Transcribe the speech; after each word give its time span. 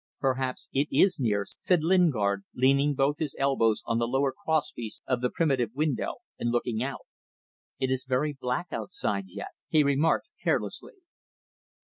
"Perhaps 0.19 0.67
it 0.73 0.87
is 0.91 1.19
near," 1.19 1.45
said 1.59 1.83
Lingard, 1.83 2.43
leaning 2.55 2.95
both 2.95 3.19
his 3.19 3.35
elbows 3.37 3.83
on 3.85 3.99
the 3.99 4.07
lower 4.07 4.31
cross 4.33 4.71
piece 4.71 5.03
of 5.05 5.21
the 5.21 5.29
primitive 5.29 5.75
window 5.75 6.15
and 6.39 6.49
looking 6.49 6.81
out. 6.81 7.05
"It 7.77 7.91
is 7.91 8.05
very 8.09 8.33
black 8.33 8.69
outside 8.73 9.25
yet," 9.27 9.49
he 9.69 9.83
remarked 9.83 10.31
carelessly. 10.43 10.95